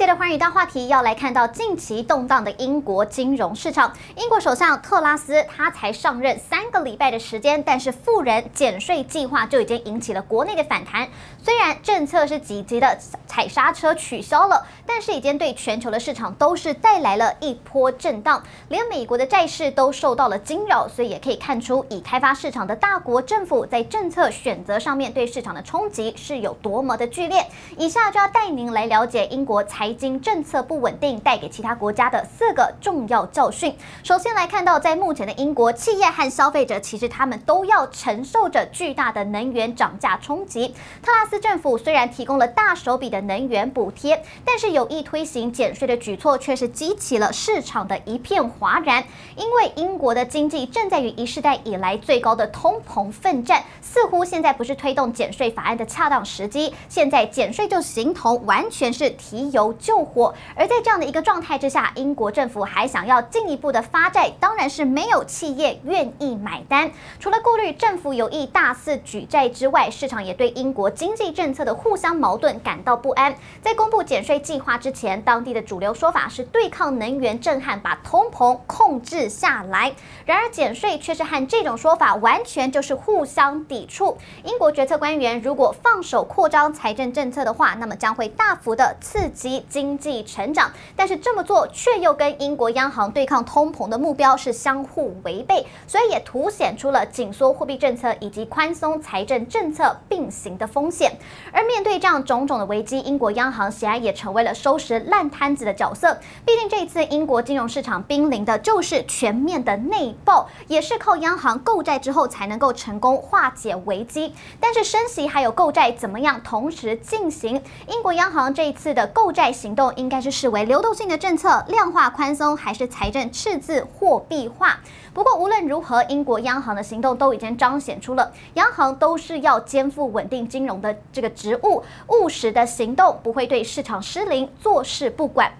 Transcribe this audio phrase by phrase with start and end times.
[0.00, 3.92] 这一节的寰宇大话题要来看到近期动荡的英国金融市场。
[4.16, 11.06] 英国首相特拉斯他才上任三个礼拜的时间，但是富人减税计划就已经引起了国内的反弹。
[11.42, 20.88] 虽然政策是积极的踩刹车取消了，但是已经对全球的市场都是带来了一波震荡，连美国的债市都受到了惊扰。
[20.88, 27.46] 所以也可以看出，已开发市场的大国政府在政策选择上面对市场的冲击是有多么的剧烈。
[27.76, 33.74] 以下就要带您来了解英国财经政策不稳定带给其他国家的四个重要教训。
[34.02, 40.74] 首先来看到，在目前的英国，企业和消费者其实他们都要承受着巨大的能源涨价冲击。
[41.02, 49.02] 特拉斯政府虽然提供了大手笔的能源补贴，但是有意推行减税的举措却是激起了市场的一片哗然。
[49.36, 56.72] 因为英国的经济正在与一世代以来最高的通膨奋战，似乎现在不是推动减税法案的恰当时机。
[56.88, 60.32] 现在减税就形同完全是提油救火。
[60.54, 66.92] 而在这样的一个状态之下，英国政府还想要进一步的发债，当然是没有企业愿意买单。
[67.18, 73.34] 除了顾虑政府有意大肆举债之外，市场也对英国经济政策的互相矛盾感到不安。
[73.62, 79.92] 在公布减税计划之前，当地的主流说法是对抗能源震撼，把通膨控制下来。
[80.26, 84.18] 然而减税却是和这种说法完全就是互相抵触。
[84.44, 90.70] 英国决策官员如果放手扩张财政政策的话，那么将会大幅的刺激经济成长。
[90.94, 101.12] 但是这么做却又跟英国央行对抗通膨的目标是相互违背，所以也凸显出了紧缩货币政策以及宽松财政政策并行的风险。
[101.52, 106.18] 而面对这样种种的危机，英国央行显然也成为了收拾烂摊子的角色。
[106.44, 114.34] 毕竟这一次英国金融市场濒临的就是全面的内爆，也是靠央行购债之后才能够成功化解危机。
[114.58, 117.62] 但是升息还有购债怎么样同时进行？
[117.86, 124.78] 英国央行这一次的购债行动应该是视为流动性的政策量化宽松，还是财政赤字货币化？
[125.12, 135.52] 不过无论如何，英国央行的行动都已经彰显出了央行都是要肩负稳定金融的这个职务，务实的行动不会对市场失灵，坐视不管。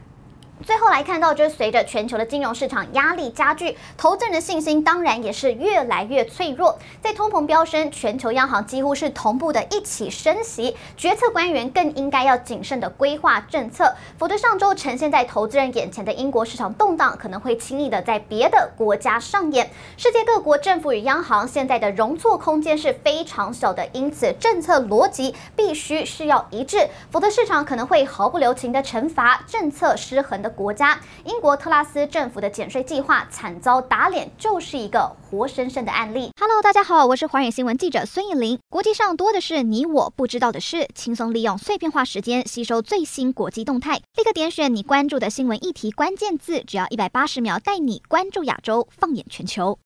[0.62, 6.78] 最后来看到，就是随着全球的金融市场压力加剧，投资人的信心当然也是越来越脆弱。
[7.00, 19.70] 在通膨飙升，全球央行几乎是同步的一起升息，决策官员更应该要谨慎的规划政策，否则上周呈现在投资人眼前的英国市场动荡，可能会轻易的在别的国家上演。
[19.97, 36.31] 世界各国政府与央行现在的容错空间是非常小的，因此政策逻辑必须是要一致，否则市场可能会毫不留情的惩罚政策失衡的国家，英国特拉斯政府的减税计划惨遭打脸，就是一个活生生的案例。
[36.38, 38.59] Hello，大家好，我是寰宇新闻记者孙艺林。
[38.69, 49.78] 国际上多的是你我不知道的事，轻松利用碎片化时间吸收最新国际动态，立刻点选你关注的新闻议题关键字，只要一百八十秒，带你关注亚洲，放眼全球。